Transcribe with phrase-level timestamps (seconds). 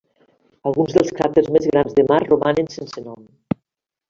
[0.69, 3.23] Alguns dels cràters més grans de Mart romanen sense nom.